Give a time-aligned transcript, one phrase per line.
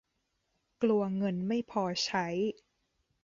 [0.81, 2.27] กลัวเงินไม่พอใช้